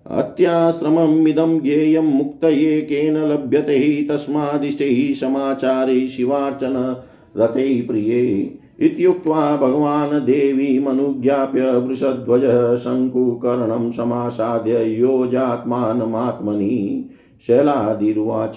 [0.07, 7.03] अत्याश्रममिदं ज्ञेयं मुक्तये केन लभ्यते तस्मादिष्टैः समाचारे शिवार्चन
[7.37, 17.09] रते प्रिये। इत्युक्त्वा भगवान् देवीमनुज्ञाप्य वृषध्वज शङ्कुकर्णं समासाद्य योजात्मानमात्मनि
[17.41, 18.55] शैलादिरुवाच।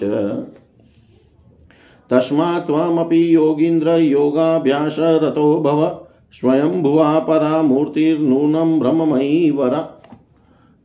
[2.09, 10.01] तस्मात् त्वमपि योगीन्द्र योगाभ्यासरतो भव, स्वयंभुवा परामूर्तिर्नूनं ब्रह्ममयी वर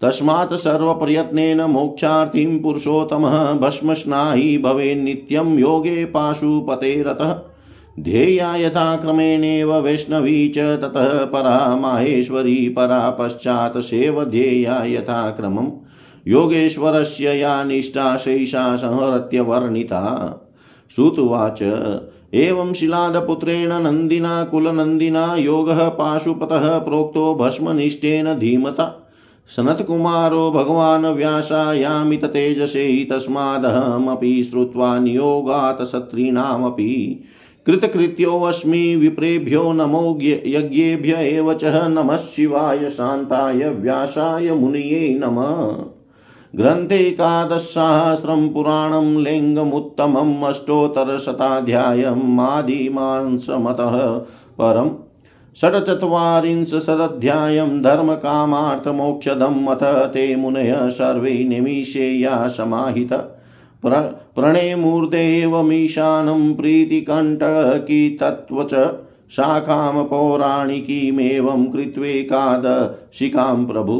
[0.02, 7.42] तस्मात् सर्वप्रयत्नेन मोक्षार्थीं पुरुषोत्तमः भस्मस्नायी भवेन्नित्यं योगे पाशुपते रतः।
[8.00, 15.70] ध्येया वैष्णवी च ततः परा माहेश्वरी परा पश्चात् सेवध्येया यथा क्रमम्
[16.28, 20.32] योगेश्वरस्य या निष्ठा शैषा संहृत्यवर्णिता
[20.94, 21.62] श्रुतुवाच
[22.34, 29.12] एवं शिलादपुत्रेण नन्दिना, कुलनन्दिना, योगः पाशुपतः प्रोक्तो भस्मनिष्ठेन धीमता।
[29.48, 37.24] सनत्कुमारो भगवान् व्यासायामिततेजसे तस्मादहमपि श्रुत्वा नियोगात् सत्रीणामपि
[37.66, 45.84] कृतकृत्योऽस्मि विप्रेभ्यो नमो यज्ञेभ्य एव च नमः शिवाय शान्ताय व्यासाय मुनये नमः।
[46.56, 54.18] ग्रन्थेकादशसहस्रं पुराणं लिङ्गमुत्तमम् अष्टोत्तरशताध्यायम् आदिमांसमतः
[54.58, 54.90] परम्
[55.60, 63.35] षट्चत्वारिंशदध्यायं धर्मकामार्थमोक्षदम् अथ ते मुनयः सर्वे निमिषेया समाहित।
[63.86, 63.98] प्र
[64.36, 68.74] प्रणेमूर्तेवमीशानं प्रीतिकण्टकी तत्त्वच
[69.36, 73.98] शाखां पौराणिकीमेवं कृत्वेकादशिकां प्रभु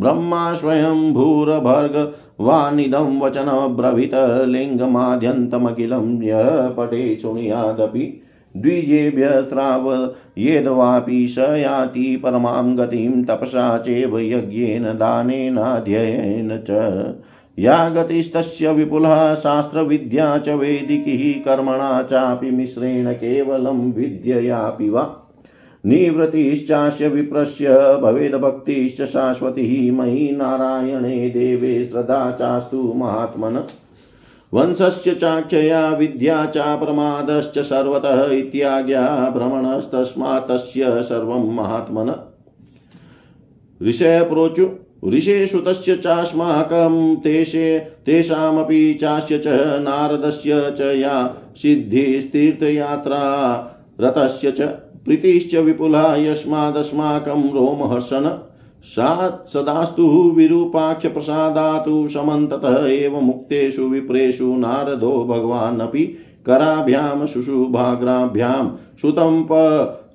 [0.00, 4.14] ब्रह्मा स्वयं भूरभर्गवानिदं वचनब्रवीत
[4.54, 8.06] लिङ्गमाद्यन्तमखिलं यः पटे शृणुयादपि
[8.54, 16.80] द्विजेभ्यस्त्रावयेद्वापि स याति परमां गतिं तपसा चैव यज्ञेन दानेनाध्ययेन च
[17.58, 25.22] या गतिस्तस्य विपुलः शास्त्रविद्या च वैदिकीः कर्मणा चापि मिश्रेण केवलं विद्ययापि वा?
[25.86, 27.68] निवृत्तिश्चास्य विप्रस्य
[28.02, 33.64] भवेद्भक्तिश्च शाश्वती मयि नारायणे देवे श्रद्धा चास्तु महात्मन।
[34.54, 42.14] वंशस्य चाक्षया विद्या चाप्रमादश्च सर्वतः इत्याज्ञा भ्रमणस्तस्मात् तस्य सर्वं महात्मन।
[43.82, 44.68] ऋषय प्रोचु
[45.04, 49.46] ऋषेषु तस्य चास्माकं तेषे, तेषामपि चास्य च
[49.80, 53.22] नारदस्य च या सिद्धिस्तीर्थयात्रा
[54.00, 54.60] रतस्य च
[55.04, 58.30] प्रीतिश्च विपुला यस्मादस्माकं रोमहर्षण।
[58.84, 66.04] सदास्तु विरूपाक्ष प्रसादातु समन्ततः एव मुक्तेषु विप्रेषु नारदो भगवानपि
[66.46, 69.46] कराभ्यां शुशुभाग्राभ्यां सुतं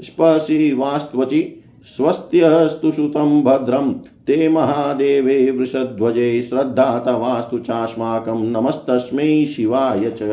[0.03, 3.93] स्पशिवास्त्वचि स्वस्त्यस्तु सुतं भद्रं।
[4.27, 10.23] ते महादेवे वृषध्वजे श्रद्धा तवास्तु चास्माकं। नमस्तस्मै शिवाय च।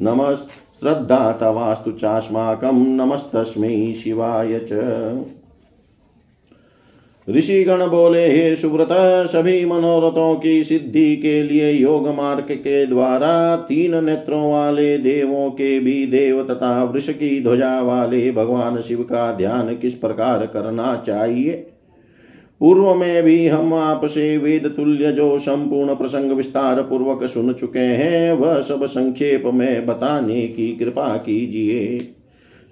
[0.00, 0.38] नमस्
[0.80, 4.72] श्रद्धा तवास्तु चास्माकं। नमस्तस्मै शिवाय च।
[7.28, 8.88] ऋषिगण बोले हे सुव्रत,
[9.28, 15.80] सभी मनोरथों की सिद्धि के लिए योग मार्ग के द्वारा तीन नेत्रों वाले देवों के
[15.80, 21.52] भी देव तथा वृष की ध्वजा वाले भगवान शिव का ध्यान किस प्रकार करना चाहिए?
[22.60, 28.32] पूर्व में भी हम आपसे वेद तुल्य जो संपूर्ण प्रसंग विस्तार पूर्वक सुन चुके हैं,
[28.32, 31.98] वह सब संक्षेप में बताने की कृपा कीजिए।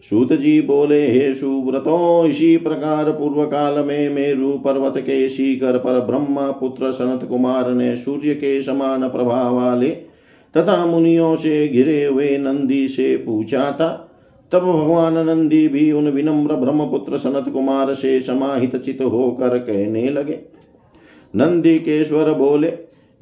[0.03, 6.01] सूत जी बोले, हे सुव्रतो, इसी प्रकार पूर्व काल में मेरु पर्वत के शिखर पर
[6.01, 9.89] ब्रह्मा पुत्र सनत कुमार ने सूर्य के समान प्रभाव वाले
[10.55, 14.07] तथा मुनियों से घिरे हुए नंदी से पूछा था।
[14.53, 20.39] तब भगवान नंदी भी उन विनम्र ब्रह्मपुत्र सनत कुमार से समाहित चित होकर कहने लगे।
[21.35, 22.71] नंदी केश्वर बोले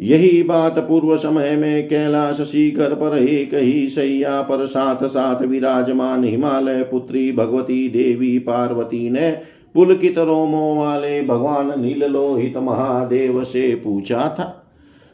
[0.01, 6.25] यही बात पूर्व समय में कैलाश शिखर पर एक ही सैया पर साथ साथ विराजमान
[6.25, 9.31] हिमालय पुत्री भगवती देवी पार्वती ने
[9.75, 14.65] पुलकित रोमों वाले भगवान नीललोहित महादेव से पूछा था।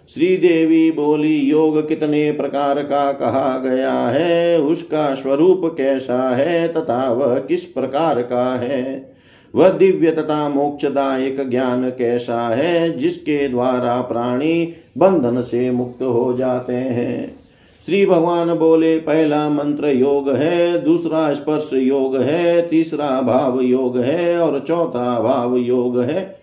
[0.09, 4.61] श्री देवी बोली, योग कितने प्रकार का कहा गया है?
[4.61, 6.68] उसका स्वरूप कैसा है?
[6.68, 9.13] तथा वह किस प्रकार का है?
[9.55, 16.72] वह दिव्य तथा मोक्षदायक ज्ञान कैसा है, जिसके द्वारा प्राणी बंधन से मुक्त हो जाते
[16.72, 17.34] हैं।
[17.86, 24.38] श्री भगवान बोले, पहला मंत्र योग है, दूसरा स्पर्श योग है, तीसरा भाव योग है,
[24.38, 26.38] और चौथा भाव योग है,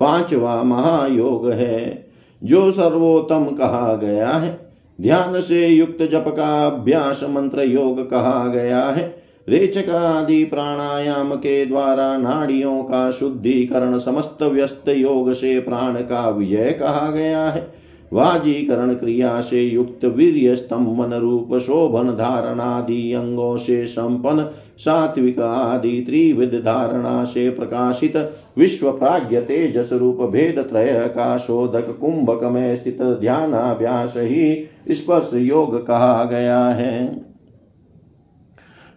[0.00, 2.06] पांचवा महायोग है।
[2.44, 4.58] जो सर्वोत्तम कहा गया है,
[5.00, 11.64] ध्यान से युक्त जप का अभ्यास मंत्र योग कहा गया है। रेचक आदि प्राणायाम के
[11.66, 17.66] द्वारा नाड़ियों का शुद्धिकरण समस्त व्यस्त योग से प्राण का विजय कहा गया है।
[18.12, 24.46] वाजीकरण क्रिया से युक्त वीर्य स्तंभन रूप शोभन धारणादि अंगों से संपन्न
[24.78, 28.16] सात्विक आदि त्रिविध धारणा से प्रकाशित
[28.58, 35.86] विश्व प्राज्ञ तेजस रूप भेद त्रय का शोधक कुंभक में स्थित ध्यानाभ्यास ही स्पर्श योग
[35.86, 37.35] कहा गया है।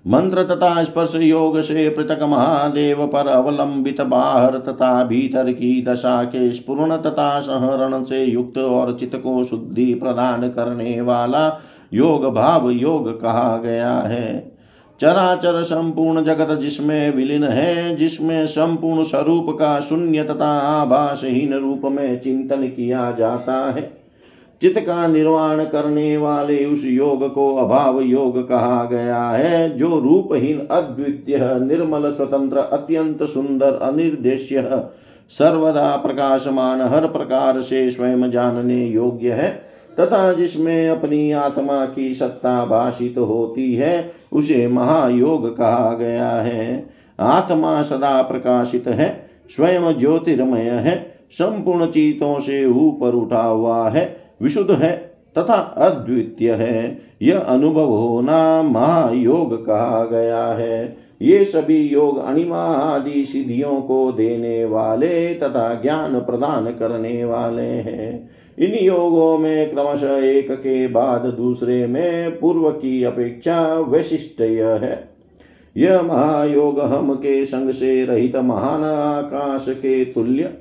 [0.09, 6.53] मंत्र तथा स्पर्श योग से पृथक महादेव पर अवलंबित बाहर तथा भीतर की दशा के
[6.53, 11.61] स्पूर्ण तथा सहरण से युक्त और चित्त को शुद्धि प्रदान करने वाला
[11.93, 14.59] योग भाव योग कहा गया है।
[15.01, 22.19] चराचर संपूर्ण जगत जिसमें विलीन है, जिसमें संपूर्ण स्वरूप का शून्य तथा आभासहीन रूप में
[22.19, 23.98] चिंतन किया जाता है।
[24.61, 30.67] चित्त का निर्वाण करने वाले उस योग को अभाव योग कहा गया है, जो रूपहीन,
[30.71, 34.61] अद्वितीय, निर्मल, स्वतंत्र, अत्यंत सुंदर, अनिर्देश्य,
[35.29, 39.49] सर्वदा प्रकाशमान, हर प्रकार से स्वयं जानने योग्य है,
[39.99, 46.89] तथा जिसमें अपनी आत्मा की सत्ता भाषित होती है, उसे महायोग कहा गया है।
[47.19, 54.71] आत्मा सदा प्रकाशित है, स्वयं ज्योतिर्मय है, संपूर्ण चीतों से ऊपर उठा हुआ है विशुद्ध
[54.71, 54.97] है
[55.37, 63.25] तथा अद्वितीय है। यह अनुभव होना महायोग कहा गया है। ये सभी योग अणिमा आदि
[63.25, 68.29] सिद्धियों को देने वाले तथा ज्ञान प्रदान करने वाले हैं।
[68.59, 75.09] इन योगों में क्रमशः एक के बाद दूसरे में पूर्व की अपेक्षा वैशिष्ट है।
[75.77, 80.53] यह महायोग हम के संग से रहित महान आकाश के तुल्य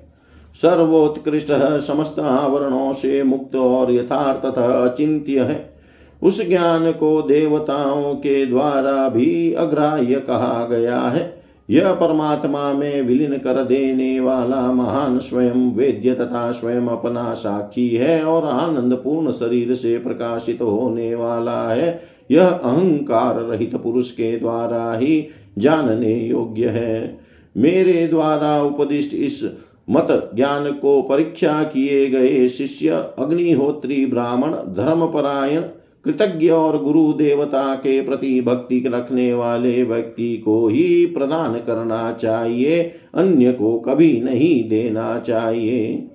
[0.55, 5.79] सर्वोत्कृष्ट है समस्त आवरणों से मुक्त और यथार्थ अचिंत्य है।
[6.23, 11.39] उस ज्ञान को देवताओं के द्वारा भी अग्राह्य कहा गया है।
[11.71, 18.23] यह परमात्मा में विलीन कर देने वाला महान स्वयं वेद्य तथा स्वयं अपना साक्षी है
[18.25, 24.93] और आनंद पूर्ण शरीर से प्रकाशित होने वाला है। यह अहंकार रहित पुरुष के द्वारा
[24.95, 25.27] ही
[25.59, 27.19] जानने योग्य है।
[27.57, 29.43] मेरे द्वारा उपदिष्ट इस
[29.91, 35.61] मत ज्ञान को परीक्षा किए गए शिष्य अग्निहोत्री ब्राह्मण, धर्मपरायण,
[36.05, 42.93] कृतज्ञ और गुरु देवता के प्रति भक्ति रखने वाले व्यक्ति को ही प्रदान करना चाहिए,
[43.15, 46.09] अन्य को कभी नहीं देना चाहिए।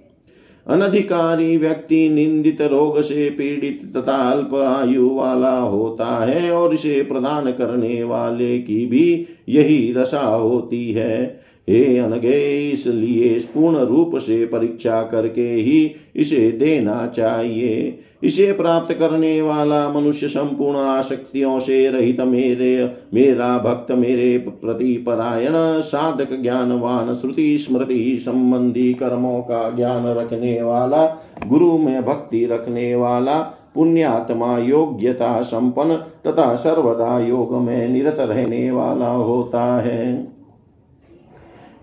[0.67, 7.51] अनधिकारी व्यक्ति निंदित, रोग से पीड़ित, तथा अल्प आयु वाला होता है और इसे प्रदान
[7.51, 15.03] करने वाले की भी यही दशा होती है। हे अनगे इसलिए पूर्ण रूप से परीक्षा
[15.03, 22.91] करके ही इसे देना चाहिए। इसे प्राप्त करने वाला मनुष्य संपूर्ण आसक्तियों से रहित मेरे,
[23.13, 31.05] मेरा भक्त, मेरे प्रति परायण, साधक, ज्ञानवान, श्रुति, स्मृति संबंधी कर्मों का ज्ञान रखने वाला,
[31.47, 33.39] गुरु में भक्ति रखने वाला,
[33.75, 40.32] पुण्यात्मा योग्यता संपन्न तथा सर्वदा योग में निरत रहने वाला होता है।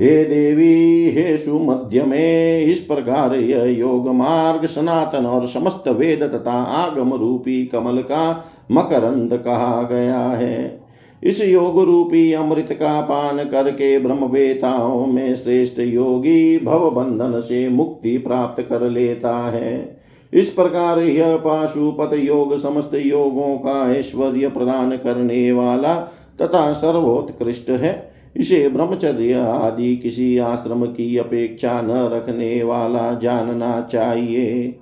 [0.00, 6.52] हे देवी, हे सुमध्य में इस प्रकार यह योग मार्ग सनातन और समस्त वेद तथा
[6.52, 10.80] आगम रूपी कमल का मकरंद कहा गया है।
[11.22, 18.18] इस योग रूपी अमृत का पान करके ब्रह्मवेताओं में श्रेष्ठ योगी भव बंधन से मुक्ति
[18.18, 20.00] प्राप्त कर लेता है।
[20.32, 25.94] इस प्रकार यह पाशुपत योग समस्त योगों का ऐश्वर्य प्रदान करने वाला
[26.42, 34.74] तथा सर्वोत्कृष्ट है। इसे ब्रह्मचर्य आदि किसी आश्रम की अपेक्षा न रखने वाला जानना चाहिए।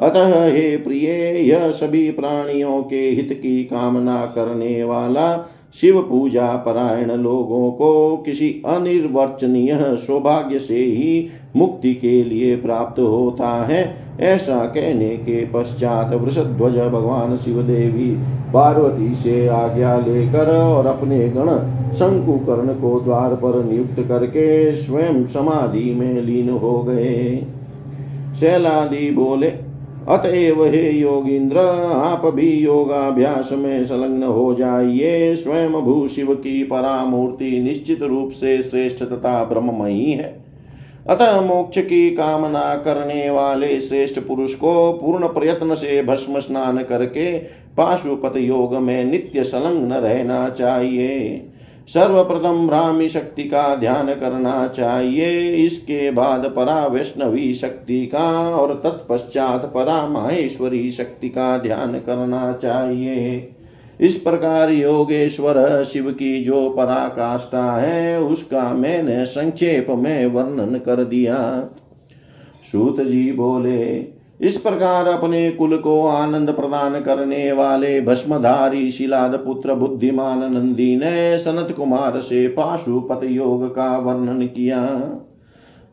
[0.00, 1.10] अतः हे प्रिय,
[1.48, 5.50] यह सभी प्राणियों के हित की कामना करने वाला
[5.80, 13.64] शिव पूजा परायण लोगों को किसी अनिर्वचनीय सौभाग्य से ही मुक्ति के लिए प्राप्त होता
[13.64, 18.16] है। ऐसा कहने के पश्चात वृषध्वज भगवान शिव देवी
[18.54, 21.48] पार्वती से आज्ञा लेकर और अपने गण
[21.92, 27.46] शंकुकर्ण को द्वार पर नियुक्त करके स्वयं समाधि में लीन हो गए।
[28.40, 29.46] शैलादि बोले,
[30.08, 37.62] अतएव हे योगिंद्र, आप भी योगाभ्यास में संलग्न हो जाइए। स्वयं भू शिव की परामूर्ति
[37.62, 40.43] निश्चित रूप से श्रेष्ठ तथा ब्रह्ममयी है।
[41.10, 47.38] अतः मोक्ष की कामना करने वाले श्रेष्ठ पुरुष को पूर्ण प्रयत्न से भस्म स्नान करके
[47.76, 51.46] पाशुपत योग में नित्य संलग्न रहना चाहिए।
[51.88, 59.64] सर्वप्रथम ब्राह्मी शक्ति का ध्यान करना चाहिए। इसके बाद परा वैष्णवी शक्ति का और तत्पश्चात
[59.64, 63.53] परा माहेश्वरी शक्ति का ध्यान करना चाहिए।
[64.00, 71.68] इस प्रकार योगेश्वर शिव की जो पराकाष्ठा है, उसका मैंने संक्षेप में वर्णन कर दिया।
[72.72, 74.06] सूत जी बोले,
[74.40, 81.38] इस प्रकार अपने कुल को आनंद प्रदान करने वाले भस्मधारी शिलाद पुत्र बुद्धिमान नंदी ने
[81.38, 84.82] सनत कुमार से पाशुपत योग का वर्णन किया।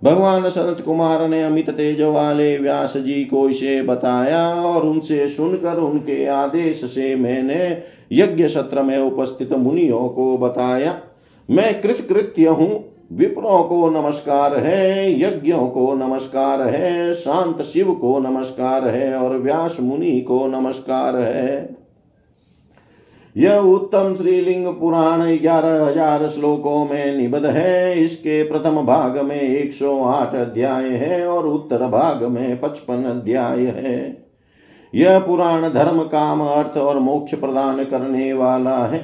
[0.03, 5.77] भगवान सनत कुमार ने अमित तेज वाले व्यास जी को इसे बताया और उनसे सुनकर
[5.77, 10.99] उनके आदेश से मैंने यज्ञ सत्र में उपस्थित मुनियों को बताया।
[11.49, 18.87] मैं कृतकृत्य हूँ। विप्रों को नमस्कार है, यज्ञों को नमस्कार है, शांत शिव को नमस्कार
[18.87, 21.80] है और व्यास मुनि को नमस्कार है।
[23.35, 29.73] यह उत्तम श्रीलिंग पुराण ग्यारह हज़ार श्लोकों में निबद्ध है। इसके प्रथम भाग में एक
[29.73, 33.99] सौ आठ अध्याय है और उत्तर भाग में पचपन अध्याय है।
[34.93, 38.99] यह पुराण धर्म, काम, अर्थ और मोक्ष प्रदान करने वाला है।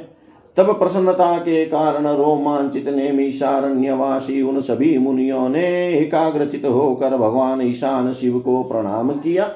[0.57, 8.39] तब प्रसन्नता के कारण रोमांचित नेमिषारण्यवासी उन सभी मुनियों ने एकाग्रचित होकर भगवान ईशान शिव
[8.39, 9.49] को प्रणाम किया।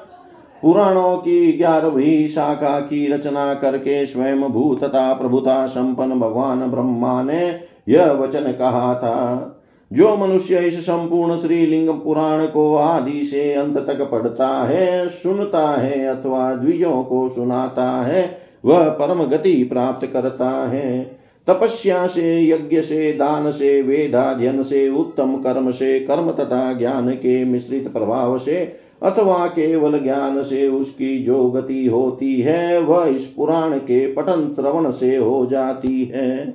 [0.62, 8.12] पुराणों की ग्यारहवीं शाखा की रचना करके स्वयं भूतता प्रभुता संपन्न भगवान ब्रह्मा ने यह
[8.12, 9.58] वचन कहा था।
[9.92, 16.06] जो मनुष्य इस संपूर्ण श्रीलिंग पुराण को आदि से अंत तक पढ़ता है, सुनता है
[16.06, 23.12] अथवा द्विजों को सुनाता है, वह परम गति प्राप्त करता है। तपस्या से, यज्ञ से,
[23.12, 29.46] दान से वेदाध्यन से, उत्तम कर्म से, कर्म तथा ज्ञान के मिश्रित प्रभाव से अथवा
[29.46, 35.16] केवल ज्ञान से उसकी जो गति होती है, वह इस पुराण के पठन श्रवण से
[35.16, 36.54] हो जाती है।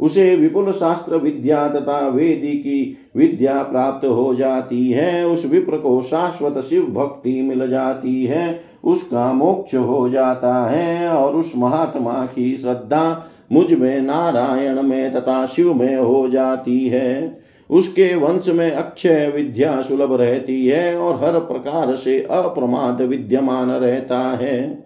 [0.00, 6.02] उसे विपुल शास्त्र विद्या तथा वेदी की विद्या प्राप्त हो जाती है। उस विप्र को
[6.02, 12.56] शाश्वत शिव भक्ति मिल जाती है। उसका मोक्ष हो जाता है और उस महात्मा की
[12.56, 17.40] श्रद्धा मुझमें नारायण में तथा शिव में हो जाती है।
[17.70, 24.18] उसके वंश में अक्षय विद्या सुलभ रहती है और हर प्रकार से अप्रमाद विद्यमान रहता
[24.18, 24.84] है।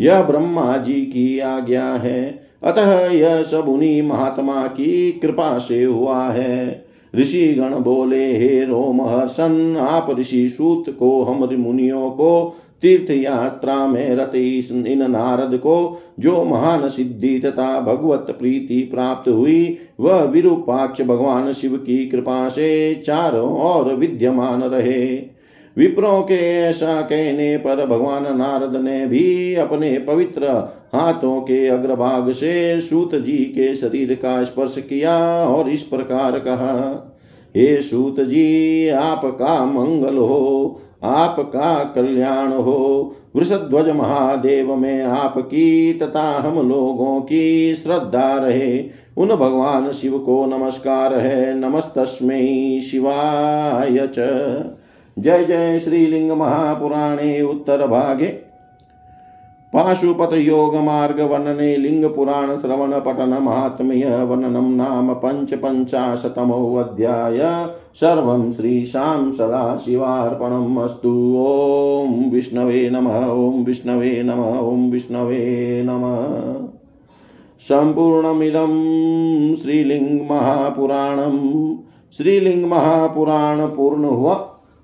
[0.00, 6.28] यह ब्रह्मा जी की आज्ञा है। अतः यह सब उन्हीं महात्मा की कृपा से हुआ
[6.28, 6.86] है।
[7.16, 12.56] ऋषि गण बोले, हे रोम हर्षन, आप ऋषि सूत को, हम मुनियों को
[12.86, 19.78] तीर्थ यात्रा में रते इन नारद को जो महान सिद्धि तथा भगवत प्रीति प्राप्त हुई,
[20.00, 25.36] वह विरूपाक्ष भगवान शिव की कृपा से चारों और विद्यमान रहे।
[25.78, 30.46] विप्रों के ऐसा कहने पर भगवान नारद ने भी अपने पवित्र
[30.94, 35.18] हाथों के अग्रभाग से सूत जी के शरीर का स्पर्श किया
[35.48, 37.12] और इस प्रकार कहा,
[37.56, 46.68] हे सूत जी, आपका मंगल हो। आपका कल्याण हो। वृषध्वज महादेव में आपकी तथा हम
[46.68, 48.84] लोगों की श्रद्धा रहे।
[49.16, 54.18] उन भगवान शिव को नमस्कार है। नमस्तस्मै शिवाय च।
[55.18, 58.45] जय जय श्रीलिंग महापुराणे उत्तर भागे।
[59.76, 67.38] पाशुपत योग मार्ग वर्णने लिंग पुराण श्रवण पठन महात्म्य वर्णनम नाम पंच पंचाशतमो अध्याय
[67.94, 76.54] सर्वं श्रीशां सदाशिवार्पणम् अस्तु। ॐ विष्णवे नमः, ॐ विष्णवे नमः, ॐ विष्णवे नमः।
[77.60, 78.74] सम्पूर्णमिदं
[79.54, 81.36] श्रीलिङ्गमहापुराणं
[82.16, 84.55] श्रीलिङ्गमहापुराण पूर्ण हुआ